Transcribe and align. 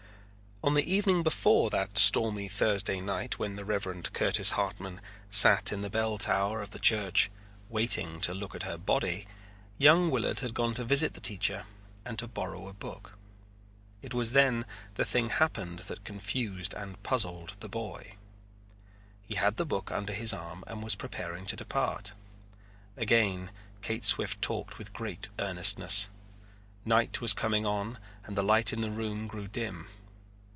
On 0.63 0.75
the 0.75 0.93
evening 0.93 1.23
before 1.23 1.71
that 1.71 1.97
stormy 1.97 2.47
Thursday 2.47 3.01
night 3.01 3.39
when 3.39 3.55
the 3.55 3.65
Reverend 3.65 4.13
Curtis 4.13 4.51
Hartman 4.51 5.01
sat 5.31 5.71
in 5.71 5.81
the 5.81 5.89
bell 5.89 6.19
tower 6.19 6.61
of 6.61 6.69
the 6.69 6.77
church 6.77 7.31
waiting 7.67 8.21
to 8.21 8.33
look 8.35 8.53
at 8.53 8.61
her 8.61 8.77
body, 8.77 9.25
young 9.79 10.11
Willard 10.11 10.41
had 10.41 10.53
gone 10.53 10.75
to 10.75 10.83
visit 10.83 11.15
the 11.15 11.19
teacher 11.19 11.65
and 12.05 12.19
to 12.19 12.27
borrow 12.27 12.67
a 12.67 12.73
book. 12.73 13.17
It 14.03 14.13
was 14.13 14.33
then 14.33 14.63
the 14.93 15.03
thing 15.03 15.31
happened 15.31 15.79
that 15.89 16.03
confused 16.05 16.75
and 16.75 17.01
puzzled 17.01 17.57
the 17.59 17.67
boy. 17.67 18.13
He 19.23 19.33
had 19.35 19.57
the 19.57 19.65
book 19.65 19.91
under 19.91 20.13
his 20.13 20.31
arm 20.31 20.63
and 20.67 20.83
was 20.83 20.93
preparing 20.93 21.47
to 21.47 21.55
depart. 21.55 22.13
Again 22.95 23.49
Kate 23.81 24.03
Swift 24.03 24.43
talked 24.43 24.77
with 24.77 24.93
great 24.93 25.31
earnestness. 25.39 26.11
Night 26.85 27.19
was 27.19 27.33
coming 27.33 27.65
on 27.65 27.97
and 28.25 28.37
the 28.37 28.43
light 28.43 28.71
in 28.71 28.81
the 28.81 28.91
room 28.91 29.25
grew 29.25 29.47
dim. 29.47 29.87